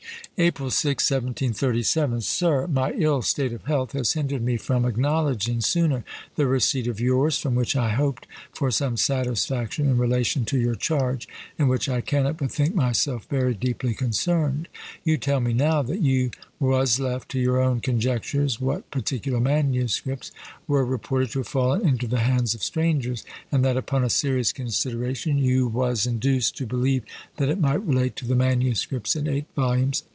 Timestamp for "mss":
19.39-20.31, 28.35-29.15